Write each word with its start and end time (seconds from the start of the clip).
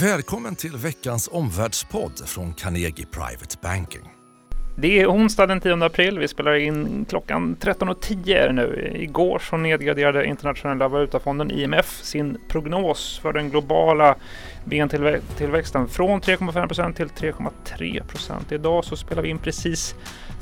Välkommen 0.00 0.56
till 0.56 0.76
veckans 0.76 1.28
omvärldspodd 1.32 2.28
från 2.28 2.54
Carnegie 2.54 3.06
Private 3.06 3.56
Banking. 3.62 4.00
Det 4.78 5.00
är 5.00 5.06
onsdag 5.06 5.46
den 5.46 5.60
10 5.60 5.84
april. 5.84 6.18
Vi 6.18 6.28
spelar 6.28 6.54
in 6.54 7.04
klockan 7.08 7.56
13.10 7.60 8.52
nu. 8.52 8.92
Igår 8.94 9.38
så 9.38 9.56
nedgraderade 9.56 10.26
internationella 10.26 10.88
valutafonden 10.88 11.50
IMF 11.50 12.00
sin 12.02 12.38
prognos 12.48 13.18
för 13.22 13.32
den 13.32 13.50
globala 13.50 14.16
BNP-tillväxten 14.64 15.88
från 15.88 16.20
3,5% 16.20 16.92
till 16.92 17.08
3,3% 17.08 18.54
Idag 18.54 18.84
så 18.84 18.96
spelar 18.96 19.22
vi 19.22 19.28
in 19.28 19.38
precis 19.38 19.94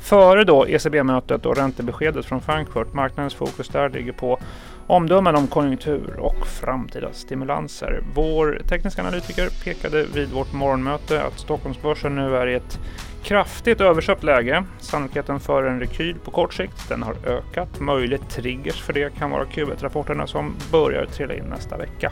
före 0.05 0.43
då 0.43 0.67
ECB-mötet 0.67 1.45
och 1.45 1.57
räntebeskedet 1.57 2.25
från 2.25 2.41
Frankfurt. 2.41 2.93
Marknadens 2.93 3.33
fokus 3.33 3.69
där 3.69 3.89
ligger 3.89 4.11
på 4.11 4.39
omdömen 4.87 5.35
om 5.35 5.47
konjunktur 5.47 6.19
och 6.19 6.47
framtida 6.47 7.13
stimulanser. 7.13 8.03
Vår 8.13 8.61
tekniska 8.69 9.01
analytiker 9.01 9.49
pekade 9.63 10.05
vid 10.13 10.29
vårt 10.29 10.53
morgonmöte 10.53 11.23
att 11.23 11.39
Stockholmsbörsen 11.39 12.15
nu 12.15 12.35
är 12.35 12.47
i 12.47 12.53
ett 12.53 12.79
kraftigt 13.23 13.81
överköpt 13.81 14.23
läge. 14.23 14.63
Sannolikheten 14.79 15.39
för 15.39 15.63
en 15.63 15.79
rekyl 15.79 16.15
på 16.23 16.31
kort 16.31 16.53
sikt 16.53 16.89
den 16.89 17.03
har 17.03 17.15
ökat. 17.25 17.79
Möjligt 17.79 18.29
triggers 18.29 18.81
för 18.81 18.93
det 18.93 19.15
kan 19.17 19.31
vara 19.31 19.45
Q1-rapporterna 19.45 20.27
som 20.27 20.55
börjar 20.71 21.05
trilla 21.05 21.33
in 21.33 21.45
nästa 21.45 21.77
vecka. 21.77 22.11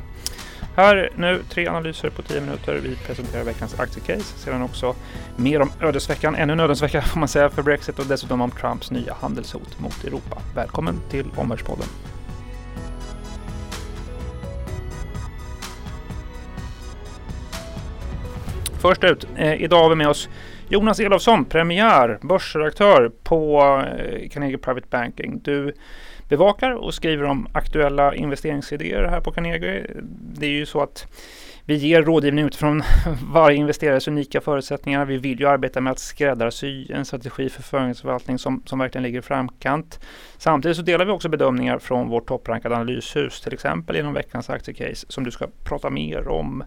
Här 0.76 1.10
nu 1.16 1.42
tre 1.50 1.68
analyser 1.68 2.10
på 2.10 2.22
10 2.22 2.42
minuter. 2.42 2.80
Vi 2.84 2.96
presenterar 2.96 3.44
veckans 3.44 3.80
aktiecase. 3.80 4.38
Sedan 4.38 4.62
också 4.62 4.96
mer 5.36 5.62
om 5.62 5.72
ödesveckan, 5.82 6.36
ännu 6.36 6.54
en 6.54 6.60
ödesvecka 6.60 7.02
får 7.02 7.20
man 7.20 7.28
säga 7.28 7.50
för 7.50 7.62
Brexit 7.62 8.00
och 8.00 8.06
dessutom 8.06 8.42
om 8.42 8.52
Trumps 8.52 8.92
nya 8.92 9.14
handelshot 9.14 9.80
mot 9.80 10.04
Europa. 10.04 10.42
Välkommen 10.56 11.00
till 11.10 11.26
Omvärldspodden. 11.36 11.88
Först 18.80 19.04
ut, 19.04 19.28
eh, 19.36 19.62
idag 19.62 19.84
har 19.84 19.90
vi 19.90 19.96
med 19.96 20.08
oss 20.08 20.30
Jonas 20.70 21.00
Elofsson, 21.00 21.46
premiär, 21.46 22.20
börsredaktör 22.22 23.12
på 23.24 23.62
eh, 23.62 24.30
Carnegie 24.30 24.58
Private 24.58 24.88
Banking. 24.90 25.40
Du 25.44 25.74
bevakar 26.38 26.72
och 26.72 26.94
skriver 26.94 27.24
om 27.24 27.48
aktuella 27.54 28.16
investeringsidéer 28.16 29.04
här 29.04 29.22
på 29.22 29.32
Carnegie. 29.32 29.86
Det 30.40 30.46
är 30.46 30.52
ju 30.52 30.66
så 30.66 30.82
att 30.82 31.08
vi 31.66 31.76
ger 31.76 32.02
rådgivning 32.02 32.46
utifrån 32.46 32.84
varje 33.34 33.58
investerares 33.58 34.08
unika 34.08 34.42
förutsättningar. 34.42 35.06
Vi 35.06 35.18
vill 35.18 35.40
ju 35.40 35.48
arbeta 35.48 35.82
med 35.82 35.92
att 35.92 36.00
skräddarsy 36.00 36.92
en 36.92 37.06
strategi 37.06 37.50
för 37.50 37.64
förmögenhetsförvaltning 37.64 38.40
som, 38.40 38.64
som 38.66 38.80
verkligen 38.80 39.04
ligger 39.04 39.20
i 39.20 39.22
framkant. 39.22 40.00
Samtidigt 40.38 40.78
så 40.78 40.84
delar 40.84 41.06
vi 41.06 41.12
också 41.12 41.30
bedömningar 41.30 41.80
från 41.80 42.10
vårt 42.10 42.28
topprankade 42.28 42.76
analyshus, 42.76 43.42
till 43.42 43.54
exempel 43.54 43.96
inom 43.96 44.14
veckans 44.14 44.50
aktiecase 44.50 45.06
som 45.10 45.24
du 45.24 45.32
ska 45.32 45.48
prata 45.64 45.90
mer 45.90 46.28
om 46.28 46.64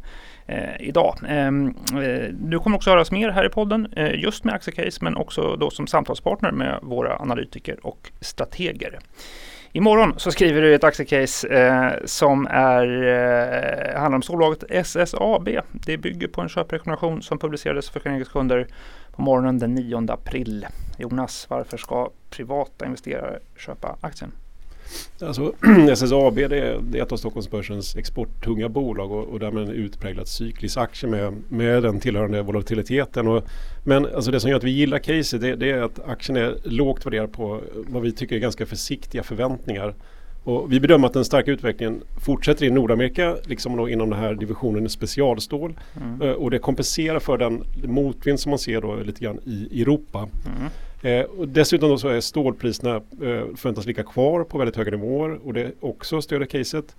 eh, 0.47 0.81
idag. 0.81 1.19
Ehm, 1.29 1.75
eh, 2.03 2.29
du 2.33 2.59
kommer 2.59 2.77
också 2.77 2.91
höras 2.91 3.11
mer 3.11 3.31
här 3.31 3.47
i 3.47 3.49
podden 3.49 3.93
eh, 3.97 4.15
just 4.15 4.45
med 4.45 4.55
aktiecase 4.55 4.99
men 5.05 5.17
också 5.17 5.57
då 5.57 5.71
som 5.71 5.87
samtalspartner 5.87 6.51
med 6.51 6.79
våra 6.83 7.19
analytiker 7.19 7.87
och 7.87 8.11
strateger. 8.21 8.99
Imorgon 9.77 10.15
så 10.17 10.31
skriver 10.31 10.63
du 10.63 10.75
ett 10.75 10.85
aktiecase 10.85 11.49
eh, 11.49 11.93
som 12.05 12.47
är, 12.47 13.03
eh, 13.03 14.01
handlar 14.01 14.17
om 14.17 14.23
storbolaget 14.23 14.65
SSAB. 14.71 15.49
Det 15.73 15.97
bygger 15.97 16.29
på 16.29 16.41
en 16.41 16.49
köprekommendation 16.49 17.23
som 17.23 17.39
publicerades 17.39 17.91
för 17.91 18.01
Carnegies 18.01 18.29
kunder 18.29 18.67
på 19.13 19.23
morgonen 19.23 19.59
den 19.59 19.75
9 19.75 20.13
april. 20.13 20.67
Jonas, 20.99 21.47
varför 21.51 21.77
ska 21.77 22.11
privata 22.31 22.87
investerare 22.87 23.39
köpa 23.57 23.97
aktien? 24.01 24.33
Alltså, 25.21 25.53
SSAB 25.91 26.35
det 26.35 26.45
är, 26.45 26.81
det 26.83 26.99
är 26.99 27.03
ett 27.03 27.13
av 27.13 27.17
Stockholmsbörsens 27.17 27.97
exporttunga 27.97 28.69
bolag 28.69 29.13
och, 29.13 29.25
och 29.25 29.41
därmed 29.41 29.63
en 29.63 29.71
utpräglat 29.71 30.29
cyklisk 30.29 30.77
aktie 30.77 31.09
med, 31.09 31.35
med 31.49 31.83
den 31.83 32.01
tillhörande 32.01 32.43
volatiliteten. 32.43 33.29
Och, 33.29 33.45
men 33.85 34.07
alltså 34.15 34.31
det 34.31 34.41
som 34.41 34.51
gör 34.51 34.57
att 34.57 34.65
vi 34.65 34.71
gillar 34.71 34.99
caset 34.99 35.41
det, 35.41 35.57
det 35.57 35.71
är 35.71 35.83
att 35.83 36.09
aktien 36.09 36.37
är 36.37 36.57
lågt 36.65 37.07
värderad 37.07 37.33
på 37.33 37.61
vad 37.75 38.03
vi 38.03 38.13
tycker 38.13 38.37
är 38.37 38.41
ganska 38.41 38.67
försiktiga 38.67 39.23
förväntningar. 39.23 39.95
Och 40.47 40.73
vi 40.73 40.81
bedömer 40.81 41.07
att 41.07 41.13
den 41.13 41.25
starka 41.25 41.51
utvecklingen 41.51 42.03
fortsätter 42.25 42.67
i 42.67 42.71
Nordamerika, 42.71 43.37
liksom 43.45 43.77
då 43.77 43.89
inom 43.89 44.11
den 44.11 44.19
här 44.19 44.35
divisionen 44.35 44.89
specialstål. 44.89 45.79
Mm. 45.97 46.23
Eh, 46.23 46.31
och 46.31 46.51
det 46.51 46.59
kompenserar 46.59 47.19
för 47.19 47.39
den 47.39 47.65
motvind 47.85 48.41
som 48.41 48.51
man 48.51 48.59
ser 48.59 48.81
då 48.81 48.97
lite 48.97 49.25
grann 49.25 49.41
i 49.45 49.83
Europa. 49.83 50.19
Mm. 50.19 50.71
Eh, 51.07 51.25
och 51.25 51.49
dessutom 51.49 51.99
så 51.99 52.09
är 52.09 52.21
stålpriserna 52.21 52.97
eh, 52.97 53.57
förväntas 53.57 53.87
ligga 53.87 54.03
kvar 54.03 54.45
på 54.45 54.59
väldigt 54.59 54.77
höga 54.77 54.91
nivåer 54.91 55.47
och 55.47 55.53
det 55.53 55.73
också 55.81 56.23
stöder 56.23 56.47
caset. 56.47 56.97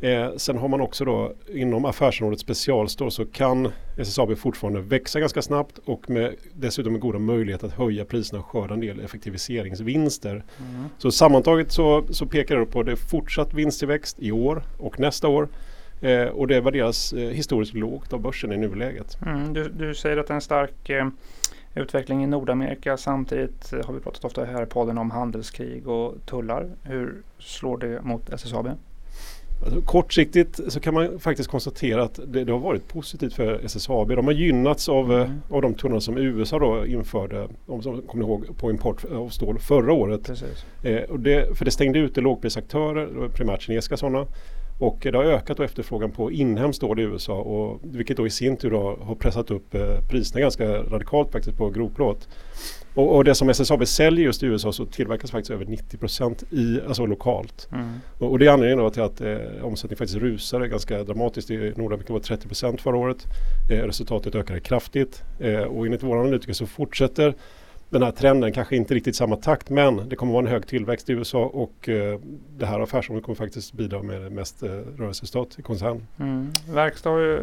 Eh, 0.00 0.36
sen 0.36 0.58
har 0.58 0.68
man 0.68 0.80
också 0.80 1.04
då 1.04 1.32
inom 1.54 1.84
affärsområdet 1.84 2.40
specialstål 2.40 3.10
så 3.10 3.26
kan 3.26 3.68
SSAB 3.98 4.38
fortfarande 4.38 4.80
växa 4.80 5.20
ganska 5.20 5.42
snabbt 5.42 5.78
och 5.84 6.10
med, 6.10 6.34
dessutom 6.54 6.92
med 6.92 7.00
goda 7.00 7.18
möjligheter 7.18 7.66
att 7.66 7.72
höja 7.72 8.04
priserna 8.04 8.40
och 8.40 8.46
skörda 8.46 8.74
en 8.74 8.80
del 8.80 9.00
effektiviseringsvinster. 9.00 10.30
Mm. 10.30 10.84
Så 10.98 11.10
sammantaget 11.10 11.72
så, 11.72 12.04
så 12.10 12.26
pekar 12.26 12.56
det 12.56 12.66
på 12.66 12.82
det 12.82 12.96
fortsatt 12.96 13.54
vinsttillväxt 13.54 14.16
i 14.20 14.32
år 14.32 14.62
och 14.78 15.00
nästa 15.00 15.28
år. 15.28 15.48
Eh, 16.00 16.26
och 16.26 16.46
det 16.46 16.60
värderas 16.60 17.12
eh, 17.12 17.30
historiskt 17.30 17.74
lågt 17.74 18.12
av 18.12 18.20
börsen 18.20 18.52
i 18.52 18.56
nuläget. 18.56 19.18
Mm, 19.26 19.52
du, 19.52 19.68
du, 19.68 19.94
säger 19.94 20.16
att 20.16 20.30
en 20.30 20.40
stark 20.40 20.90
eh, 20.90 21.08
utveckling 21.74 22.24
i 22.24 22.26
Nordamerika. 22.26 22.96
Samtidigt 22.96 23.72
har 23.84 23.94
vi 23.94 24.00
pratat 24.00 24.24
ofta 24.24 24.44
här 24.44 24.62
i 24.62 24.66
podden 24.66 24.98
om 24.98 25.10
handelskrig 25.10 25.88
och 25.88 26.14
tullar. 26.26 26.70
Hur 26.82 27.22
slår 27.38 27.78
det 27.78 28.02
mot 28.02 28.30
SSAB? 28.30 28.68
Alltså, 29.64 29.80
kortsiktigt 29.80 30.60
så 30.72 30.80
kan 30.80 30.94
man 30.94 31.18
faktiskt 31.18 31.50
konstatera 31.50 32.02
att 32.02 32.20
det, 32.26 32.44
det, 32.44 32.52
har 32.52 32.58
varit 32.58 32.88
positivt 32.88 33.34
för 33.34 33.64
SSAB. 33.64 34.08
De 34.08 34.26
har 34.26 34.32
gynnats 34.32 34.88
av, 34.88 35.12
mm. 35.12 35.30
av 35.50 35.62
de 35.62 35.74
tullar 35.74 36.00
som 36.00 36.18
USA 36.18 36.58
då 36.58 36.86
införde, 36.86 37.48
om 37.66 37.82
som 37.82 38.02
kommer 38.02 38.24
ihåg, 38.24 38.58
på 38.58 38.70
import 38.70 39.04
av 39.04 39.28
stål 39.28 39.58
förra 39.58 39.92
året. 39.92 40.30
Eh, 40.82 41.02
och 41.02 41.20
det, 41.20 41.58
för 41.58 41.64
det 41.64 41.70
stängde 41.70 41.98
ute 41.98 42.20
lågprisaktörer, 42.20 43.28
primärt 43.28 43.62
kinesiska 43.62 43.96
sådana. 43.96 44.26
Och 44.82 44.98
det 45.02 45.16
har 45.16 45.24
ökat 45.24 45.56
då 45.56 45.62
efterfrågan 45.62 46.10
på 46.10 46.32
inhemskt 46.32 46.76
stål 46.76 47.00
i 47.00 47.02
USA 47.02 47.34
och 47.34 47.80
vilket 47.82 48.16
då 48.16 48.26
i 48.26 48.30
sin 48.30 48.56
tur 48.56 48.70
då 48.70 48.98
har 49.00 49.14
pressat 49.14 49.50
upp 49.50 49.74
eh, 49.74 49.98
priserna 50.10 50.40
ganska 50.40 50.68
radikalt 50.68 51.32
faktiskt 51.32 51.58
på 51.58 51.70
grovplåt. 51.70 52.28
Och, 52.94 53.16
och, 53.16 53.24
det 53.24 53.34
som 53.34 53.48
SSAB 53.48 53.86
säljer 53.86 54.24
just 54.24 54.42
i 54.42 54.46
USA 54.46 54.72
så 54.72 54.86
tillverkas 54.86 55.30
faktiskt 55.30 55.50
över 55.50 55.64
90 55.64 56.46
i, 56.50 56.80
alltså 56.88 57.06
lokalt. 57.06 57.68
Mm. 57.72 57.90
Och, 58.18 58.30
och, 58.30 58.38
det 58.38 58.46
är 58.46 58.50
anledningen 58.50 58.90
till 58.90 59.02
att 59.02 59.20
eh, 59.20 59.36
omsättningen 59.62 59.98
faktiskt 59.98 60.18
rusade 60.18 60.68
ganska 60.68 61.04
dramatiskt. 61.04 61.50
I 61.50 61.72
Nordamerika 61.76 62.12
var 62.12 62.20
30% 62.20 62.80
förra 62.80 62.96
året. 62.96 63.26
Eh, 63.70 63.76
resultatet 63.76 64.34
ökade 64.34 64.60
kraftigt 64.60 65.22
eh, 65.38 65.60
och 65.60 65.86
enligt 65.86 66.02
våra 66.02 66.20
analytiker 66.20 66.52
så 66.52 66.66
fortsätter 66.66 67.34
den 67.92 68.02
här 68.02 68.10
trenden, 68.12 68.52
kanske 68.52 68.76
inte 68.76 68.94
riktigt 68.94 69.16
samma 69.16 69.36
takt 69.36 69.70
men 69.70 70.08
det 70.08 70.16
kommer 70.16 70.32
vara 70.32 70.42
en 70.42 70.52
hög 70.52 70.66
tillväxt 70.66 71.10
i 71.10 71.12
USA 71.12 71.44
och 71.44 71.88
eh, 71.88 72.20
det 72.58 72.66
här 72.66 72.80
affärsområdet 72.80 73.24
kommer 73.24 73.36
faktiskt 73.36 73.72
bidra 73.72 74.02
med 74.02 74.32
mest 74.32 74.62
eh, 74.62 74.68
rörelseresultat 74.70 75.58
i 75.58 75.62
koncernen. 75.62 76.06
Mm. 76.20 76.50
Verkstad 76.70 77.10
har 77.10 77.18
ju 77.18 77.38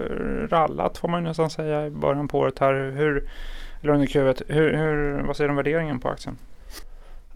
rallat 0.47 0.97
får 0.97 1.07
man 1.07 1.23
nästan 1.23 1.49
säga 1.49 1.87
i 1.87 1.89
början 1.89 2.27
på 2.27 2.39
året 2.39 2.59
här. 2.59 2.91
Hur, 2.91 3.29
eller 3.81 3.93
under 3.93 4.07
Q1. 4.07 4.43
Hur, 4.47 4.73
hur, 4.73 5.21
vad 5.21 5.37
säger 5.37 5.47
du 5.47 5.51
om 5.51 5.55
värderingen 5.55 5.99
på 5.99 6.09
aktien? 6.09 6.37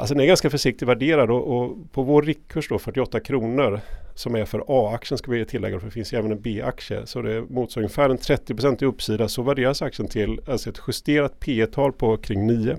Alltså 0.04 0.16
den 0.16 0.24
är 0.24 0.28
ganska 0.28 0.50
försiktigt 0.50 0.88
värderad 0.88 1.32
och, 1.32 1.58
och 1.58 1.92
på 1.92 2.04
vår 2.04 2.22
riktkurs 2.22 2.70
då 2.70 2.80
48 2.80 3.20
kronor 3.20 3.80
som 4.16 4.36
är 4.36 4.46
för 4.46 4.64
A-aktien 4.68 5.18
ska 5.18 5.32
vi 5.32 5.46
tillägga 5.46 5.80
för 5.80 5.86
det 5.86 5.92
finns 5.92 6.14
även 6.14 6.32
en 6.32 6.42
B-aktie. 6.42 7.06
Så 7.06 7.22
det 7.22 7.42
motsvarar 7.42 7.84
ungefär 7.84 8.10
en 8.10 8.18
30% 8.18 8.84
i 8.84 8.86
uppsida 8.86 9.28
så 9.28 9.42
värderas 9.42 9.82
aktien 9.82 10.08
till 10.08 10.42
alltså 10.48 10.70
ett 10.70 10.80
justerat 10.88 11.40
P 11.40 11.66
tal 11.66 11.92
på 11.92 12.18
kring 12.18 12.48
9 12.48 12.78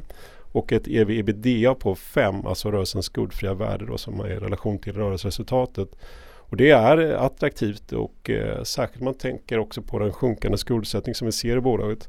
och 0.53 0.73
ett 0.73 0.87
EV-ebitda 0.87 1.75
på 1.75 1.95
5, 1.95 2.47
alltså 2.47 2.71
rörelsens 2.71 3.07
skuldfria 3.07 3.55
värde 3.55 3.87
då, 3.87 3.99
som 3.99 4.21
är 4.21 4.31
i 4.31 4.37
relation 4.37 4.79
till 4.79 4.93
rörelseresultatet. 4.93 5.89
Och 6.37 6.57
det 6.57 6.71
är 6.71 7.13
eh, 7.13 7.23
attraktivt 7.23 7.93
och 7.93 8.31
eh, 8.31 8.63
särskilt 8.63 9.03
man 9.03 9.15
tänker 9.15 9.59
också 9.59 9.83
på 9.83 9.99
den 9.99 10.13
sjunkande 10.13 10.59
skuldsättning 10.59 11.15
som 11.15 11.27
vi 11.27 11.33
ser 11.33 11.57
i 11.57 11.61
bolaget. 11.61 12.09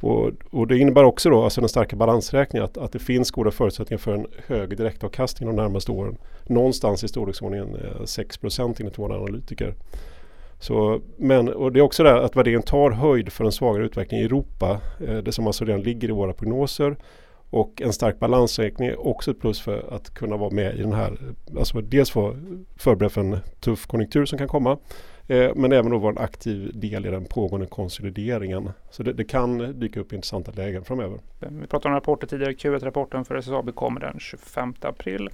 Och, 0.00 0.30
och, 0.50 0.66
det 0.66 0.78
innebär 0.78 1.04
också 1.04 1.30
då, 1.30 1.44
alltså 1.44 1.60
den 1.60 1.68
starka 1.68 1.96
balansräkningen, 1.96 2.64
att, 2.64 2.76
att 2.76 2.92
det 2.92 2.98
finns 2.98 3.30
goda 3.30 3.50
förutsättningar 3.50 3.98
för 3.98 4.12
en 4.12 4.26
hög 4.46 4.76
direktavkastning 4.76 5.48
de 5.48 5.56
närmaste 5.56 5.92
åren. 5.92 6.16
Någonstans 6.46 7.04
i 7.04 7.08
storleksordningen 7.08 7.76
eh, 7.76 8.04
6 8.04 8.38
enligt 8.58 8.98
våra 8.98 9.16
analytiker. 9.16 9.74
Så, 10.60 11.00
men 11.16 11.48
och 11.48 11.72
det 11.72 11.78
är 11.78 11.82
också 11.82 12.02
det 12.02 12.24
att 12.24 12.36
värderingen 12.36 12.62
tar 12.62 12.90
höjd 12.90 13.32
för 13.32 13.44
en 13.44 13.52
svagare 13.52 13.84
utveckling 13.84 14.20
i 14.20 14.24
Europa. 14.24 14.80
Eh, 15.08 15.16
det 15.16 15.32
som 15.32 15.46
alltså 15.46 15.64
redan 15.64 15.82
ligger 15.82 16.08
i 16.08 16.12
våra 16.12 16.32
prognoser. 16.32 16.96
Och 17.50 17.82
en 17.82 17.92
stark 17.92 18.18
balansräkning 18.18 18.88
är 18.88 19.06
också 19.06 19.30
ett 19.30 19.40
plus 19.40 19.60
för 19.60 19.94
att 19.94 20.14
kunna 20.14 20.36
vara 20.36 20.50
med 20.50 20.74
i 20.74 20.82
den 20.82 20.92
här, 20.92 21.18
alltså 21.58 21.80
dels 21.80 22.14
vara 22.14 22.34
förbereda 22.76 23.10
för 23.10 23.20
en 23.20 23.38
tuff 23.60 23.86
konjunktur 23.86 24.26
som 24.26 24.38
kan 24.38 24.48
komma 24.48 24.78
Eh, 25.30 25.50
men 25.54 25.72
även 25.72 25.90
då 25.90 25.98
vara 25.98 26.12
en 26.12 26.18
aktiv 26.18 26.70
del 26.74 27.06
i 27.06 27.10
den 27.10 27.24
pågående 27.24 27.66
konsolideringen. 27.66 28.70
Så 28.90 29.02
det, 29.02 29.12
det 29.12 29.24
kan 29.24 29.80
dyka 29.80 30.00
upp 30.00 30.12
intressanta 30.12 30.52
lägen 30.52 30.84
framöver. 30.84 31.18
Eh, 31.40 31.48
vi 31.50 31.66
pratade 31.66 31.88
om 31.88 31.94
rapporter 31.94 32.26
tidigare. 32.26 32.52
Q1-rapporten 32.52 33.24
för 33.24 33.36
SSAB 33.36 33.74
kommer 33.74 34.00
den 34.00 34.18
25 34.18 34.74
april. 34.80 35.28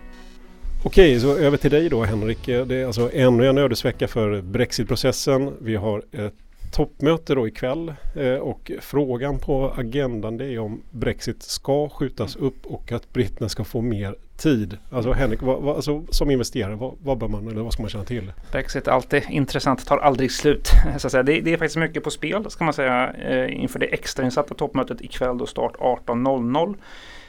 Okej, 0.82 1.20
så 1.20 1.36
över 1.36 1.56
till 1.56 1.70
dig 1.70 1.88
då 1.88 2.04
Henrik. 2.04 2.48
Eh, 2.48 2.66
det 2.66 2.76
är 2.76 2.86
alltså 2.86 3.10
ännu 3.12 3.48
en 3.48 3.58
ödesvecka 3.58 4.08
för 4.08 4.42
Brexitprocessen. 4.42 5.54
Vi 5.60 5.76
har 5.76 6.02
ett 6.12 6.34
toppmöte 6.72 7.34
då 7.34 7.48
ikväll 7.48 7.94
eh, 8.16 8.34
och 8.34 8.70
frågan 8.80 9.38
på 9.38 9.74
agendan 9.76 10.36
det 10.36 10.44
är 10.44 10.58
om 10.58 10.82
Brexit 10.90 11.42
ska 11.42 11.88
skjutas 11.88 12.36
upp 12.36 12.66
och 12.66 12.92
att 12.92 13.12
britterna 13.12 13.48
ska 13.48 13.64
få 13.64 13.80
mer 13.80 14.14
tid. 14.36 14.76
Alltså 14.90 15.12
Henrik, 15.12 15.42
vad, 15.42 15.62
vad, 15.62 15.76
alltså, 15.76 16.04
som 16.10 16.30
investerare, 16.30 16.74
vad, 16.74 16.94
vad 17.02 17.18
bör 17.18 17.28
man 17.28 17.48
eller 17.48 17.60
vad 17.62 17.72
ska 17.72 17.82
man 17.82 17.90
känna 17.90 18.04
till? 18.04 18.32
Brexit 18.52 18.86
är 18.86 18.92
alltid 18.92 19.22
intressant, 19.28 19.86
tar 19.86 19.98
aldrig 19.98 20.32
slut. 20.32 20.68
Så 20.98 21.06
att 21.06 21.12
säga. 21.12 21.22
Det, 21.22 21.40
det 21.40 21.52
är 21.52 21.56
faktiskt 21.56 21.76
mycket 21.76 22.04
på 22.04 22.10
spel 22.10 22.50
ska 22.50 22.64
man 22.64 22.74
säga 22.74 23.12
eh, 23.12 23.62
inför 23.62 23.78
det 23.78 23.86
extrainsatta 23.86 24.54
toppmötet 24.54 25.00
ikväll 25.00 25.38
då 25.38 25.46
start 25.46 25.76
18.00. 25.76 26.76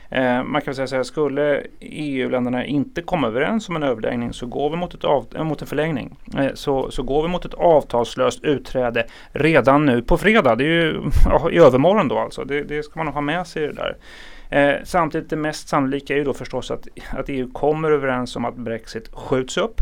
Eh, 0.09 0.43
man 0.43 0.61
kan 0.61 0.75
säga 0.75 0.87
så 0.87 0.95
här, 0.95 1.03
skulle 1.03 1.63
EU-länderna 1.79 2.65
inte 2.65 3.01
komma 3.01 3.27
överens 3.27 3.69
om 3.69 3.75
en 3.75 3.83
överläggning 3.83 4.33
så 4.33 4.45
går 4.45 4.69
vi 4.69 4.75
mot, 4.75 4.93
ett 4.93 5.03
av, 5.03 5.25
äh, 5.35 5.43
mot 5.43 5.61
en 5.61 5.67
förlängning. 5.67 6.17
Eh, 6.37 6.53
så, 6.53 6.91
så 6.91 7.03
går 7.03 7.21
vi 7.21 7.27
mot 7.27 7.45
ett 7.45 7.53
avtalslöst 7.53 8.43
utträde 8.43 9.05
redan 9.31 9.85
nu 9.85 10.01
på 10.01 10.17
fredag. 10.17 10.55
Det 10.55 10.63
är 10.63 10.67
ju 10.67 11.01
ja, 11.25 11.51
i 11.51 11.57
övermorgon 11.57 12.07
då 12.07 12.19
alltså. 12.19 12.43
Det, 12.43 12.63
det 12.63 12.83
ska 12.83 12.99
man 12.99 13.05
nog 13.05 13.15
ha 13.15 13.21
med 13.21 13.47
sig 13.47 13.67
det 13.67 13.73
där. 13.73 13.97
Eh, 14.51 14.75
samtidigt 14.83 15.29
det 15.29 15.35
mest 15.35 15.69
sannolika 15.69 16.13
är 16.13 16.17
ju 16.17 16.23
då 16.23 16.33
förstås 16.33 16.71
att, 16.71 16.87
att 17.11 17.29
EU 17.29 17.51
kommer 17.51 17.91
överens 17.91 18.35
om 18.35 18.45
att 18.45 18.55
Brexit 18.55 19.09
skjuts 19.13 19.57
upp. 19.57 19.81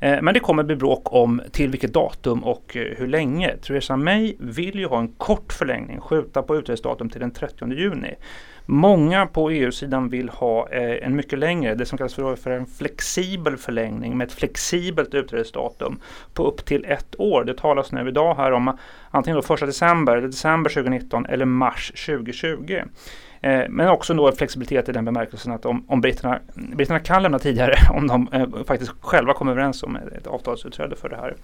Eh, 0.00 0.22
men 0.22 0.34
det 0.34 0.40
kommer 0.40 0.62
bli 0.62 0.76
bråk 0.76 1.12
om 1.12 1.42
till 1.52 1.70
vilket 1.70 1.92
datum 1.92 2.44
och 2.44 2.76
eh, 2.76 2.96
hur 2.96 3.06
länge. 3.06 3.56
Theresa 3.56 3.96
May 3.96 4.34
vill 4.38 4.78
ju 4.78 4.86
ha 4.86 4.98
en 4.98 5.08
kort 5.08 5.52
förlängning, 5.52 6.00
skjuta 6.00 6.42
på 6.42 6.56
utträdesdatum 6.56 7.10
till 7.10 7.20
den 7.20 7.30
30 7.30 7.72
juni. 7.72 8.14
Många 8.70 9.26
på 9.26 9.50
EU-sidan 9.50 10.08
vill 10.08 10.28
ha 10.28 10.68
eh, 10.68 11.06
en 11.06 11.16
mycket 11.16 11.38
längre, 11.38 11.74
det 11.74 11.86
som 11.86 11.98
kallas 11.98 12.14
för, 12.14 12.36
för 12.36 12.50
en 12.50 12.66
flexibel 12.66 13.56
förlängning 13.56 14.16
med 14.16 14.26
ett 14.26 14.32
flexibelt 14.32 15.14
utträdesdatum 15.14 16.00
på 16.34 16.44
upp 16.44 16.64
till 16.64 16.84
ett 16.84 17.14
år. 17.18 17.44
Det 17.44 17.54
talas 17.54 17.92
nu 17.92 18.08
idag 18.08 18.34
här 18.34 18.52
om 18.52 18.78
antingen 19.10 19.42
då 19.48 19.54
1 19.54 19.60
december, 19.60 20.16
eller 20.16 20.26
december 20.26 20.70
2019 20.70 21.26
eller 21.26 21.44
mars 21.44 21.92
2020. 22.06 22.80
Eh, 23.40 23.62
men 23.68 23.88
också 23.88 24.14
då 24.14 24.32
flexibilitet 24.32 24.88
i 24.88 24.92
den 24.92 25.04
bemärkelsen 25.04 25.52
att 25.52 25.66
om, 25.66 25.84
om 25.88 26.00
britterna, 26.00 26.38
britterna 26.54 27.00
kan 27.00 27.22
lämna 27.22 27.38
tidigare 27.38 27.74
om 27.94 28.06
de 28.06 28.28
eh, 28.32 28.64
faktiskt 28.66 28.92
själva 29.00 29.34
kommer 29.34 29.52
överens 29.52 29.82
om 29.82 29.96
ett 29.96 30.26
avtalsutträde 30.26 30.96
för 30.96 31.08
det 31.08 31.16
här. 31.16 31.36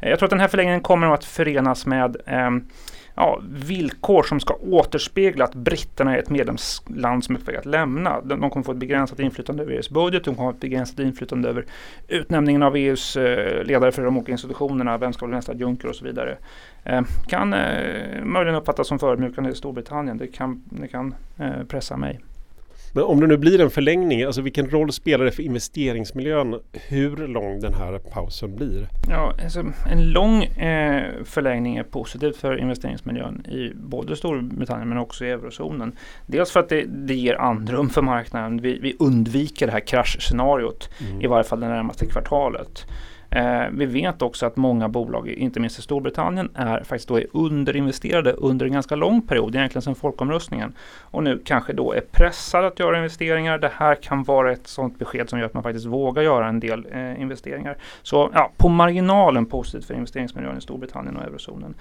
Eh, 0.00 0.10
jag 0.10 0.18
tror 0.18 0.26
att 0.26 0.30
den 0.30 0.40
här 0.40 0.48
förlängningen 0.48 0.80
kommer 0.80 1.06
att 1.06 1.24
förenas 1.24 1.86
med 1.86 2.16
ehm, 2.26 2.64
ja, 3.14 3.40
villkor 3.50 4.22
som 4.22 4.40
ska 4.40 4.54
återspegla 4.54 5.44
att 5.44 5.54
britterna 5.54 6.14
är 6.14 6.18
ett 6.18 6.30
medlemsland 6.30 7.24
som 7.24 7.34
är 7.34 7.40
på 7.40 7.44
väg 7.44 7.56
att 7.56 7.66
lämna. 7.66 8.20
De, 8.20 8.40
de 8.40 8.50
kommer 8.50 8.64
få 8.64 8.72
ett 8.72 8.78
begränsat 8.78 9.20
inflytande 9.20 9.62
över 9.62 9.72
EUs 9.72 9.90
budget, 9.90 10.24
de 10.24 10.34
kommer 10.34 10.50
få 10.50 10.56
ett 10.56 10.60
begränsat 10.60 10.98
inflytande 10.98 11.48
över 11.48 11.64
utnämningen 12.08 12.62
av 12.62 12.76
EUs 12.76 13.16
eh, 13.16 13.64
ledare 13.64 13.92
för 13.92 14.04
de 14.04 14.16
olika 14.16 14.32
institutionerna, 14.32 14.98
vem 14.98 15.12
ska 15.12 15.26
bli 15.26 15.36
nästa 15.36 15.54
Juncker 15.54 15.88
och 15.88 15.96
så 15.96 16.04
vidare. 16.04 16.36
Eh, 16.84 17.02
kan 17.28 17.52
eh, 17.52 18.24
möjligen 18.24 18.58
uppfattas 18.58 18.88
som 18.88 18.98
förödmjukande 18.98 19.50
i 19.50 19.54
Storbritannien, 19.54 20.18
det 20.18 20.26
kan, 20.26 20.62
det 20.64 20.88
kan 20.88 21.14
eh, 21.38 21.64
pressa 21.68 21.96
mig. 21.96 22.20
Men 22.94 23.04
om 23.04 23.20
det 23.20 23.26
nu 23.26 23.36
blir 23.36 23.60
en 23.60 23.70
förlängning, 23.70 24.22
alltså 24.22 24.40
vilken 24.42 24.70
roll 24.70 24.92
spelar 24.92 25.24
det 25.24 25.32
för 25.32 25.42
investeringsmiljön 25.42 26.60
hur 26.72 27.28
lång 27.28 27.60
den 27.60 27.74
här 27.74 27.98
pausen 27.98 28.56
blir? 28.56 28.88
Ja, 29.08 29.34
alltså, 29.44 29.64
en 29.90 30.10
lång 30.10 30.44
eh, 30.44 31.04
förlängning 31.24 31.76
är 31.76 31.82
positivt 31.82 32.36
för 32.36 32.56
investeringsmiljön 32.56 33.46
i 33.46 33.72
både 33.74 34.16
Storbritannien 34.16 34.88
men 34.88 34.98
också 34.98 35.24
i 35.24 35.30
eurozonen. 35.30 35.96
Dels 36.26 36.50
för 36.50 36.60
att 36.60 36.68
det, 36.68 36.84
det 36.84 37.14
ger 37.14 37.34
andrum 37.34 37.88
för 37.90 38.02
marknaden. 38.02 38.60
Vi, 38.60 38.78
vi 38.78 38.96
undviker 38.98 39.66
det 39.66 39.72
här 39.72 39.80
kraschscenariot 39.80 40.90
mm. 41.00 41.22
i 41.22 41.26
varje 41.26 41.44
fall 41.44 41.60
det 41.60 41.68
närmaste 41.68 42.06
kvartalet. 42.06 42.86
Eh, 43.34 43.64
vi 43.72 43.86
vet 43.86 44.22
också 44.22 44.46
att 44.46 44.56
många 44.56 44.88
bolag, 44.88 45.28
inte 45.28 45.60
minst 45.60 45.78
i 45.78 45.82
Storbritannien, 45.82 46.48
är 46.54 46.78
faktiskt 46.78 47.08
då 47.08 47.18
är 47.18 47.26
underinvesterade 47.32 48.32
under 48.32 48.66
en 48.66 48.72
ganska 48.72 48.94
lång 48.96 49.22
period, 49.22 49.54
egentligen 49.54 49.82
sedan 49.82 49.94
folkomröstningen. 49.94 50.72
Och 51.00 51.22
nu 51.22 51.42
kanske 51.44 51.72
då 51.72 51.92
är 51.92 52.00
pressade 52.00 52.66
att 52.66 52.78
göra 52.78 52.96
investeringar. 52.96 53.58
Det 53.58 53.72
här 53.74 53.94
kan 53.94 54.22
vara 54.22 54.52
ett 54.52 54.66
sådant 54.66 54.98
besked 54.98 55.28
som 55.28 55.38
gör 55.38 55.46
att 55.46 55.54
man 55.54 55.62
faktiskt 55.62 55.86
vågar 55.86 56.22
göra 56.22 56.48
en 56.48 56.60
del 56.60 56.86
eh, 56.92 57.20
investeringar. 57.20 57.76
Så 58.02 58.30
ja, 58.34 58.50
på 58.56 58.68
marginalen 58.68 59.46
positivt 59.46 59.84
för 59.84 59.94
investeringsmiljön 59.94 60.58
i 60.58 60.60
Storbritannien 60.60 61.16
och 61.16 61.24
eurozonen. 61.24 61.74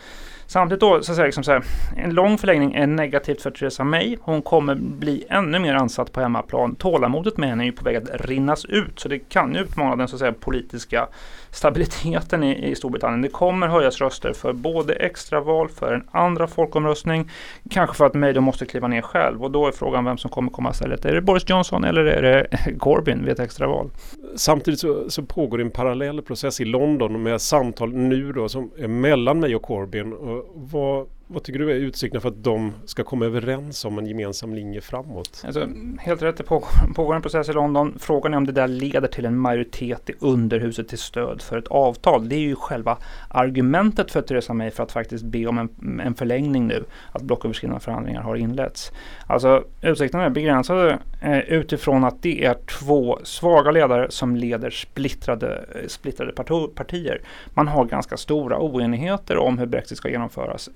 Samtidigt 0.47 0.81
då, 0.81 1.01
så 1.01 1.11
att 1.11 1.15
säga, 1.15 1.25
liksom 1.25 1.43
så 1.43 1.51
här, 1.51 1.63
en 1.97 2.13
lång 2.13 2.37
förlängning 2.37 2.73
är 2.73 2.87
negativt 2.87 3.41
för 3.41 3.51
Theresa 3.51 3.83
May. 3.83 4.17
Hon 4.21 4.41
kommer 4.41 4.75
bli 4.75 5.25
ännu 5.29 5.59
mer 5.59 5.73
ansatt 5.73 6.11
på 6.11 6.21
hemmaplan. 6.21 6.75
Tålamodet 6.75 7.37
med 7.37 7.49
henne 7.49 7.63
är 7.63 7.65
ju 7.65 7.71
på 7.71 7.85
väg 7.85 7.95
att 7.95 8.25
rinnas 8.25 8.65
ut, 8.65 8.99
så 8.99 9.09
det 9.09 9.19
kan 9.19 9.55
utmana 9.55 9.95
den 9.95 10.07
så 10.07 10.15
att 10.15 10.19
säga, 10.19 10.33
politiska 10.33 11.07
stabiliteten 11.53 12.43
i, 12.43 12.71
i 12.71 12.75
Storbritannien. 12.75 13.21
Det 13.21 13.29
kommer 13.29 13.67
höjas 13.67 14.01
röster 14.01 14.33
för 14.33 14.53
både 14.53 14.93
extraval, 14.93 15.69
för 15.69 15.93
en 15.93 16.03
andra 16.11 16.47
folkomröstning, 16.47 17.29
kanske 17.69 17.95
för 17.95 18.05
att 18.05 18.13
May 18.13 18.33
då 18.33 18.41
måste 18.41 18.65
kliva 18.65 18.87
ner 18.87 19.01
själv. 19.01 19.43
Och 19.43 19.51
då 19.51 19.67
är 19.67 19.71
frågan 19.71 20.05
vem 20.05 20.17
som 20.17 20.31
kommer 20.31 20.51
komma 20.51 20.71
istället. 20.71 21.05
Är 21.05 21.13
det 21.13 21.21
Boris 21.21 21.49
Johnson 21.49 21.83
eller 21.83 22.05
är 22.05 22.21
det 22.21 22.47
Corbyn 22.79 23.25
vid 23.25 23.33
ett 23.33 23.39
extraval? 23.39 23.89
Samtidigt 24.35 24.79
så, 24.79 25.09
så 25.09 25.23
pågår 25.23 25.57
det 25.57 25.63
en 25.63 25.71
parallell 25.71 26.21
process 26.21 26.61
i 26.61 26.65
London 26.65 27.23
med 27.23 27.41
samtal 27.41 27.93
nu 27.93 28.31
då 28.31 28.49
som 28.49 28.71
är 28.77 28.87
mellan 28.87 29.39
mig 29.39 29.55
och 29.55 29.61
Corbyn. 29.61 30.13
Och 30.13 30.45
vad, 30.55 31.07
vad 31.33 31.43
tycker 31.43 31.59
du 31.59 31.71
är 31.71 31.75
utsikterna 31.75 32.21
för 32.21 32.29
att 32.29 32.43
de 32.43 32.73
ska 32.85 33.03
komma 33.03 33.25
överens 33.25 33.85
om 33.85 33.97
en 33.97 34.05
gemensam 34.05 34.53
linje 34.53 34.81
framåt? 34.81 35.43
Alltså, 35.45 35.67
helt 35.99 36.21
rätt, 36.21 36.37
det 36.37 36.43
pågår, 36.43 36.93
pågår 36.95 37.15
en 37.15 37.21
process 37.21 37.49
i 37.49 37.53
London. 37.53 37.97
Frågan 37.99 38.33
är 38.33 38.37
om 38.37 38.45
det 38.45 38.51
där 38.51 38.67
leder 38.67 39.07
till 39.07 39.25
en 39.25 39.37
majoritet 39.37 40.09
i 40.09 40.13
underhuset 40.19 40.87
till 40.87 40.97
stöd 40.97 41.41
för 41.41 41.57
ett 41.57 41.67
avtal. 41.67 42.29
Det 42.29 42.35
är 42.35 42.39
ju 42.39 42.55
själva 42.55 42.97
argumentet 43.27 44.11
för 44.11 44.21
Theresa 44.21 44.53
May 44.53 44.71
för 44.71 44.83
att 44.83 44.91
faktiskt 44.91 45.23
be 45.23 45.47
om 45.47 45.57
en, 45.57 45.99
en 45.99 46.15
förlängning 46.15 46.67
nu. 46.67 46.83
Att 47.11 47.21
blocköverskridande 47.21 47.79
förhandlingar 47.79 48.21
har 48.21 48.35
inletts. 48.35 48.91
Alltså 49.27 49.63
utsikterna 49.81 50.25
är 50.25 50.29
begränsade 50.29 50.99
eh, 51.21 51.39
utifrån 51.39 52.03
att 52.03 52.21
det 52.21 52.45
är 52.45 52.53
två 52.53 53.19
svaga 53.23 53.71
ledare 53.71 54.11
som 54.11 54.35
leder 54.35 54.69
splittrade, 54.69 55.65
eh, 55.75 55.87
splittrade 55.87 56.31
partier. 56.75 57.21
Man 57.53 57.67
har 57.67 57.85
ganska 57.85 58.17
stora 58.17 58.59
oenigheter 58.59 59.37
om 59.37 59.57
hur 59.57 59.65
Brexit 59.65 59.97
ska 59.97 60.09
genomföras 60.09 60.69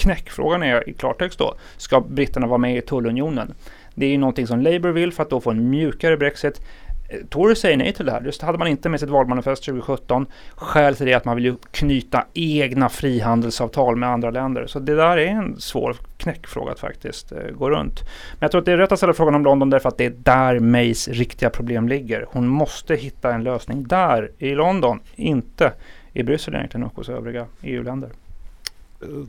knäckfrågan 0.00 0.62
är 0.62 0.88
i 0.88 0.92
klartext 0.92 1.38
då, 1.38 1.54
ska 1.76 2.00
britterna 2.00 2.46
vara 2.46 2.58
med 2.58 2.76
i 2.76 2.80
tullunionen? 2.80 3.54
Det 3.94 4.06
är 4.06 4.10
ju 4.10 4.18
någonting 4.18 4.46
som 4.46 4.60
Labour 4.60 4.92
vill 4.92 5.12
för 5.12 5.22
att 5.22 5.30
då 5.30 5.40
få 5.40 5.50
en 5.50 5.70
mjukare 5.70 6.16
Brexit. 6.16 6.60
Eh, 7.08 7.18
Tory 7.28 7.54
säger 7.54 7.76
nej 7.76 7.92
till 7.92 8.06
det 8.06 8.12
här. 8.12 8.20
Det 8.20 8.42
hade 8.42 8.58
man 8.58 8.68
inte 8.68 8.88
med 8.88 9.00
sitt 9.00 9.08
valmanifest 9.08 9.64
2017. 9.64 10.26
Skälet 10.54 10.96
till 10.96 11.06
det 11.06 11.12
är 11.12 11.16
att 11.16 11.24
man 11.24 11.36
vill 11.36 11.44
ju 11.44 11.56
knyta 11.70 12.24
egna 12.34 12.88
frihandelsavtal 12.88 13.96
med 13.96 14.08
andra 14.08 14.30
länder. 14.30 14.66
Så 14.66 14.78
det 14.78 14.94
där 14.94 15.16
är 15.16 15.26
en 15.26 15.60
svår 15.60 15.96
knäckfråga 16.16 16.72
att 16.72 16.80
faktiskt 16.80 17.32
eh, 17.32 17.38
gå 17.38 17.70
runt. 17.70 18.00
Men 18.32 18.38
jag 18.40 18.50
tror 18.50 18.58
att 18.58 18.66
det 18.66 18.72
är 18.72 18.76
rätt 18.76 18.92
att 18.92 18.98
ställa 18.98 19.12
frågan 19.12 19.34
om 19.34 19.44
London 19.44 19.70
därför 19.70 19.88
att 19.88 19.98
det 19.98 20.04
är 20.04 20.14
där 20.16 20.58
Mays 20.58 21.08
riktiga 21.08 21.50
problem 21.50 21.88
ligger. 21.88 22.26
Hon 22.28 22.48
måste 22.48 22.94
hitta 22.94 23.34
en 23.34 23.44
lösning 23.44 23.86
där 23.86 24.30
i 24.38 24.54
London, 24.54 25.00
inte 25.16 25.72
i 26.12 26.22
Bryssel 26.22 26.54
egentligen 26.54 26.86
och 26.86 26.96
hos 26.96 27.08
övriga 27.08 27.46
EU-länder 27.62 28.10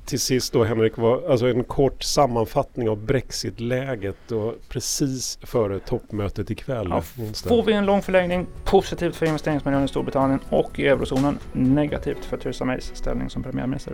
till 0.05 0.19
sist 0.19 0.53
då 0.53 0.63
Henrik, 0.63 0.97
var, 0.97 1.29
alltså 1.29 1.47
en 1.47 1.63
kort 1.63 2.03
sammanfattning 2.03 2.89
av 2.89 3.05
Brexit-läget 3.05 4.31
och 4.31 4.55
precis 4.69 5.39
före 5.41 5.79
toppmötet 5.79 6.49
ikväll. 6.49 6.87
Ja, 6.89 7.01
får 7.33 7.63
vi 7.63 7.73
en 7.73 7.85
lång 7.85 8.01
förlängning, 8.01 8.47
positivt 8.63 9.15
för 9.15 9.25
investeringsmiljön 9.25 9.83
i 9.83 9.87
Storbritannien 9.87 10.39
och 10.49 10.79
i 10.79 10.87
eurozonen, 10.87 11.39
negativt 11.53 12.25
för 12.25 12.37
Theresa 12.37 12.65
Mays 12.65 12.91
ställning 12.95 13.29
som 13.29 13.43
premiärminister. 13.43 13.93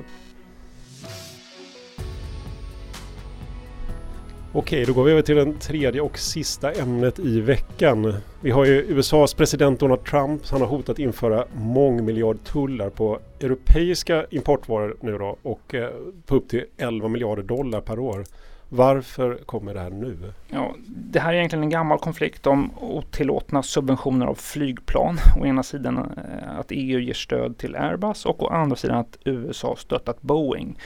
Okej, 4.54 4.86
då 4.86 4.94
går 4.94 5.04
vi 5.04 5.12
över 5.12 5.22
till 5.22 5.36
det 5.36 5.54
tredje 5.54 6.02
och 6.02 6.20
sista 6.20 6.72
ämnet 6.72 7.20
i 7.20 7.42
veckan. 7.42 8.14
Vi 8.42 8.52
har 8.52 8.66
ju 8.66 8.74
USAs 8.74 9.34
president 9.34 9.80
Donald 9.80 10.04
Trump. 10.04 10.42
Han 10.50 10.62
har 10.62 10.68
hotat 10.68 11.00
införa 11.00 11.46
mångmiljardtullar 11.54 12.90
på 12.90 13.20
europeiska 13.40 14.26
importvaror 14.30 14.98
nu 15.02 15.18
då 15.18 15.38
och 15.42 15.76
eh, 15.76 15.90
på 16.26 16.36
upp 16.36 16.50
till 16.50 16.66
11 16.78 17.08
miljarder 17.08 17.44
dollar 17.44 17.82
per 17.82 18.00
år. 18.00 18.24
Varför 18.70 19.36
kommer 19.36 19.74
det 19.74 19.80
här 19.80 19.90
nu? 19.90 20.18
Ja, 20.50 20.76
det 20.88 21.20
här 21.20 21.34
är 21.34 21.38
egentligen 21.38 21.64
en 21.64 21.70
gammal 21.70 22.00
konflikt 22.00 22.48
om 22.48 22.72
otillåtna 22.80 23.64
subventioner 23.64 24.26
av 24.26 24.36
flygplan. 24.36 25.18
Å 25.42 25.46
ena 25.46 25.64
sidan 25.64 25.98
eh, 25.98 26.60
att 26.60 26.68
EU 26.70 27.00
ger 27.00 27.14
stöd 27.14 27.58
till 27.58 27.76
Airbus 27.76 28.26
och 28.26 28.44
å 28.44 28.48
andra 28.48 28.76
sidan 28.76 28.98
att 28.98 29.18
USA 29.24 29.76
stöttat 29.78 30.22
Boeing 30.22 30.78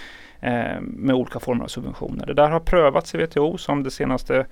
eh, 0.41 0.81
med 0.81 1.15
olika 1.15 1.39
former 1.39 1.63
av 1.63 1.67
subventioner. 1.67 2.25
Det 2.25 2.33
där 2.33 2.49
har 2.49 2.59
prövats 2.59 3.15
i 3.15 3.17
WTO 3.17 3.57
som 3.57 3.83
det 3.83 3.91
senaste 3.91 4.45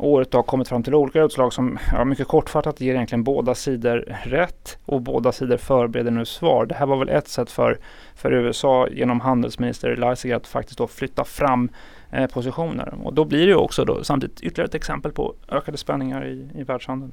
året 0.00 0.34
har 0.34 0.42
kommit 0.42 0.68
fram 0.68 0.82
till 0.82 0.94
olika 0.94 1.22
utslag 1.22 1.52
som 1.52 1.78
ja, 1.92 2.04
mycket 2.04 2.28
kortfattat 2.28 2.80
ger 2.80 2.94
egentligen 2.94 3.24
båda 3.24 3.54
sidor 3.54 4.04
rätt 4.24 4.78
och 4.84 5.00
båda 5.00 5.32
sidor 5.32 5.56
förbereder 5.56 6.10
nu 6.10 6.24
svar. 6.24 6.66
Det 6.66 6.74
här 6.74 6.86
var 6.86 6.96
väl 6.96 7.08
ett 7.08 7.28
sätt 7.28 7.50
för, 7.50 7.78
för 8.14 8.32
USA 8.32 8.88
genom 8.88 9.20
handelsminister 9.20 9.96
Leisiger 9.96 10.36
att 10.36 10.46
faktiskt 10.46 10.78
då 10.78 10.86
flytta 10.86 11.24
fram 11.24 11.68
eh, 12.10 12.26
positioner. 12.26 12.94
Och 13.04 13.14
då 13.14 13.24
blir 13.24 13.40
det 13.40 13.46
ju 13.46 13.54
också 13.54 13.84
då 13.84 14.04
samtidigt 14.04 14.40
ytterligare 14.40 14.68
ett 14.68 14.74
exempel 14.74 15.12
på 15.12 15.34
ökade 15.48 15.78
spänningar 15.78 16.26
i, 16.26 16.48
i 16.54 16.62
världshandeln. 16.62 17.12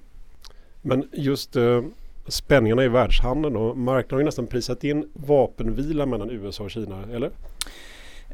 Men 0.81 1.09
just 1.13 1.55
eh, 1.55 1.81
spänningarna 2.27 2.83
i 2.83 2.87
världshandeln 2.87 3.55
och 3.55 3.77
marknaden 3.77 4.15
har 4.15 4.19
ju 4.19 4.25
nästan 4.25 4.47
prisat 4.47 4.83
in 4.83 5.09
vapenvila 5.13 6.05
mellan 6.05 6.29
USA 6.29 6.63
och 6.63 6.71
Kina, 6.71 7.03
eller? 7.13 7.31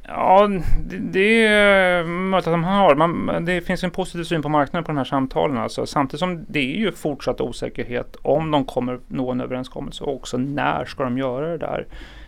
Ja, 0.07 0.49
det, 0.85 0.97
det 0.97 1.45
är 1.45 1.99
eh, 1.99 2.07
möjligt 2.07 2.47
att 2.47 2.53
de 2.53 2.63
har. 2.63 2.95
Man, 2.95 3.45
det 3.45 3.61
finns 3.61 3.83
en 3.83 3.91
positiv 3.91 4.23
syn 4.23 4.41
på 4.41 4.49
marknaden 4.49 4.83
på 4.83 4.91
de 4.91 4.97
här 4.97 5.05
samtalen. 5.05 5.57
Alltså, 5.57 5.85
samtidigt 5.85 6.19
som 6.19 6.45
det 6.49 6.59
är 6.59 6.77
ju 6.77 6.91
fortsatt 6.91 7.41
osäkerhet 7.41 8.15
om 8.21 8.51
de 8.51 8.65
kommer 8.65 8.99
nå 9.07 9.31
en 9.31 9.41
överenskommelse 9.41 10.03
och 10.03 10.15
också 10.15 10.37
när 10.37 10.85
ska 10.85 11.03
de 11.03 11.17
göra 11.17 11.47
det 11.47 11.57
där. 11.57 11.87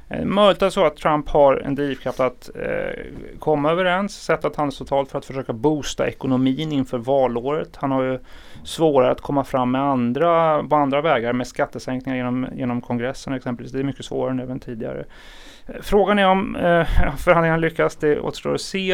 Eh, 0.10 0.26
möjligt 0.26 0.62
är 0.62 0.70
så 0.70 0.86
att 0.86 0.98
Trump 0.98 1.30
har 1.30 1.58
en 1.58 1.76
drivkraft 1.76 2.20
att 2.20 2.50
eh, 2.56 3.04
komma 3.40 3.72
överens, 3.72 4.24
sätta 4.24 4.48
ett 4.48 4.56
handelsavtal 4.56 5.06
för 5.06 5.18
att 5.18 5.26
försöka 5.26 5.54
boosta 5.54 6.08
ekonomin 6.08 6.72
inför 6.72 6.98
valåret. 6.98 7.76
Han 7.76 7.92
har 7.92 8.04
ju 8.04 8.20
svårare 8.64 9.12
att 9.12 9.22
komma 9.22 9.44
fram 9.44 9.72
med 9.72 9.82
andra, 9.82 10.64
på 10.64 10.76
andra 10.76 11.02
vägar 11.02 11.34
med 11.34 11.48
skattesänkningar 11.48 12.18
genom, 12.18 12.48
genom 12.56 12.82
kongressen 12.82 13.34
exempelvis. 13.34 13.74
Det 13.74 13.80
är 13.80 13.84
mycket 13.84 14.06
svårare 14.06 14.34
nu 14.34 14.52
än 14.52 14.60
tidigare. 14.60 15.06
Frågan 15.82 16.20
är 16.20 16.28
om 16.28 16.56
eh, 16.56 16.86
förhandlingarna 17.18 17.58
lyckas, 17.58 17.96
det 17.96 18.20
återstår 18.20 18.54
att 18.54 18.62
se. 18.62 18.92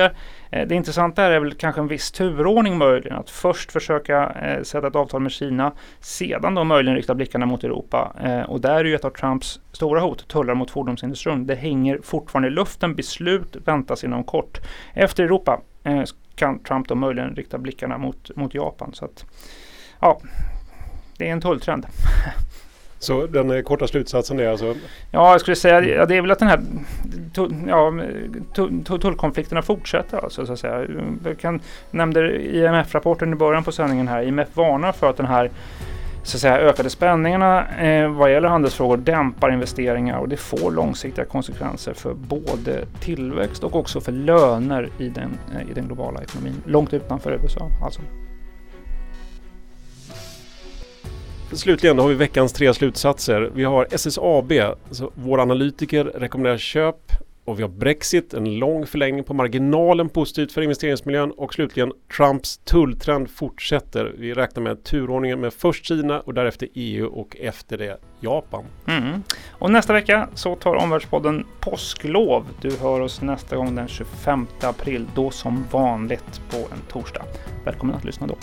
Eh, 0.49 0.67
det 0.67 0.75
intressanta 0.75 1.23
är 1.23 1.39
väl 1.39 1.53
kanske 1.53 1.81
en 1.81 1.87
viss 1.87 2.11
turordning 2.11 2.77
möjligen. 2.77 3.17
Att 3.17 3.29
först 3.29 3.71
försöka 3.71 4.29
eh, 4.29 4.63
sätta 4.63 4.87
ett 4.87 4.95
avtal 4.95 5.21
med 5.21 5.31
Kina, 5.31 5.71
sedan 5.99 6.55
då 6.55 6.63
möjligen 6.63 6.95
rikta 6.95 7.15
blickarna 7.15 7.45
mot 7.45 7.63
Europa. 7.63 8.15
Eh, 8.23 8.41
och 8.41 8.61
där 8.61 8.75
är 8.75 8.85
ju 8.85 8.95
ett 8.95 9.05
av 9.05 9.09
Trumps 9.09 9.59
stora 9.71 10.01
hot, 10.01 10.27
tullar 10.27 10.53
mot 10.53 10.71
fordonsindustrin. 10.71 11.47
Det 11.47 11.55
hänger 11.55 11.99
fortfarande 12.03 12.47
i 12.47 12.51
luften, 12.51 12.95
beslut 12.95 13.55
väntas 13.65 14.03
inom 14.03 14.23
kort. 14.23 14.59
Efter 14.93 15.23
Europa 15.23 15.61
eh, 15.83 16.03
kan 16.35 16.63
Trump 16.63 16.87
då 16.87 16.95
möjligen 16.95 17.35
rikta 17.35 17.57
blickarna 17.57 17.97
mot, 17.97 18.35
mot 18.35 18.53
Japan. 18.53 18.93
Så 18.93 19.05
att, 19.05 19.25
ja, 19.99 20.21
det 21.17 21.27
är 21.27 21.31
en 21.31 21.41
tulltrend. 21.41 21.85
Så 23.01 23.27
den 23.27 23.51
eh, 23.51 23.61
korta 23.61 23.87
slutsatsen 23.87 24.39
är 24.39 24.47
alltså? 24.47 24.75
Ja, 25.11 25.31
jag 25.31 25.41
skulle 25.41 25.55
säga 25.55 25.81
ja, 25.81 26.05
det 26.05 26.17
är 26.17 26.21
väl 26.21 26.31
att 26.31 26.39
den 26.39 26.47
här 26.47 26.61
ja, 27.67 27.93
tullkonflikterna 28.83 29.61
fortsätter. 29.61 30.17
Alltså, 30.17 30.45
så 30.45 30.53
att 30.53 30.59
säga. 30.59 30.85
Jag 31.25 31.39
kan, 31.39 31.59
nämnde 31.91 32.41
IMF-rapporten 32.41 33.33
i 33.33 33.35
början 33.35 33.63
på 33.63 33.71
sändningen 33.71 34.07
här. 34.07 34.23
IMF 34.23 34.57
varnar 34.57 34.91
för 34.91 35.09
att 35.09 35.17
den 35.17 35.25
här 35.25 35.51
så 36.23 36.37
att 36.37 36.41
säga, 36.41 36.57
ökade 36.57 36.89
spänningarna 36.89 37.67
eh, 37.67 38.11
vad 38.11 38.31
gäller 38.31 38.49
handelsfrågor 38.49 38.97
dämpar 38.97 39.51
investeringar 39.51 40.17
och 40.17 40.29
det 40.29 40.37
får 40.37 40.71
långsiktiga 40.71 41.25
konsekvenser 41.25 41.93
för 41.93 42.13
både 42.13 42.85
tillväxt 42.99 43.63
och 43.63 43.75
också 43.75 44.01
för 44.01 44.11
löner 44.11 44.89
i 44.97 45.09
den, 45.09 45.37
eh, 45.55 45.69
i 45.69 45.73
den 45.73 45.87
globala 45.87 46.21
ekonomin. 46.21 46.55
Långt 46.65 46.93
utanför 46.93 47.31
USA 47.31 47.69
alltså. 47.83 48.01
Slutligen 51.53 51.99
har 51.99 52.07
vi 52.07 52.15
veckans 52.15 52.53
tre 52.53 52.73
slutsatser. 52.73 53.51
Vi 53.55 53.63
har 53.63 53.87
SSAB, 53.91 54.51
alltså 54.87 55.11
vår 55.15 55.39
analytiker 55.39 56.05
rekommenderar 56.05 56.57
köp 56.57 57.11
och 57.45 57.59
vi 57.59 57.61
har 57.61 57.69
Brexit, 57.69 58.33
en 58.33 58.59
lång 58.59 58.85
förlängning 58.85 59.23
på 59.23 59.33
marginalen 59.33 60.09
positivt 60.09 60.51
för 60.51 60.61
investeringsmiljön 60.61 61.31
och 61.31 61.53
slutligen 61.53 61.91
Trumps 62.17 62.57
tulltrend 62.57 63.29
fortsätter. 63.29 64.13
Vi 64.17 64.33
räknar 64.33 64.63
med 64.63 64.83
turordningen 64.83 65.39
med 65.39 65.53
först 65.53 65.85
Kina 65.85 66.19
och 66.19 66.33
därefter 66.33 66.67
EU 66.73 67.05
och 67.05 67.37
efter 67.39 67.77
det 67.77 67.97
Japan. 68.19 68.63
Mm. 68.87 69.23
Och 69.51 69.71
nästa 69.71 69.93
vecka 69.93 70.29
så 70.33 70.55
tar 70.55 70.75
Omvärldspodden 70.75 71.45
påsklov. 71.59 72.45
Du 72.61 72.77
hör 72.77 73.01
oss 73.01 73.21
nästa 73.21 73.55
gång 73.55 73.75
den 73.75 73.87
25 73.87 74.47
april, 74.61 75.07
då 75.15 75.31
som 75.31 75.65
vanligt 75.71 76.41
på 76.49 76.57
en 76.57 76.81
torsdag. 76.87 77.23
Välkommen 77.65 77.95
att 77.95 78.05
lyssna 78.05 78.27
då. 78.27 78.35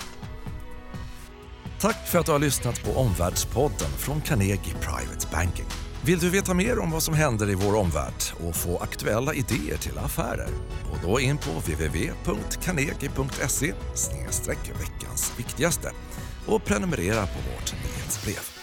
Tack 1.80 2.08
för 2.08 2.18
att 2.18 2.26
du 2.26 2.32
har 2.32 2.38
lyssnat 2.38 2.84
på 2.84 2.90
Omvärldspodden 3.00 3.90
från 3.98 4.20
Carnegie 4.20 4.74
Private 4.80 5.26
Banking. 5.32 5.66
Vill 6.04 6.18
du 6.18 6.30
veta 6.30 6.54
mer 6.54 6.78
om 6.78 6.90
vad 6.90 7.02
som 7.02 7.14
händer 7.14 7.50
i 7.50 7.54
vår 7.54 7.76
omvärld 7.76 8.14
och 8.40 8.56
få 8.56 8.78
aktuella 8.78 9.34
idéer 9.34 9.76
till 9.76 9.98
affärer? 9.98 10.48
Gå 10.90 10.96
då 11.08 11.20
in 11.20 11.38
på 11.38 11.50
www.carnegie.se 11.50 13.72
veckans 14.80 15.32
viktigaste 15.38 15.92
och 16.46 16.64
prenumerera 16.64 17.26
på 17.26 17.38
vårt 17.52 17.72
nyhetsbrev. 17.72 18.57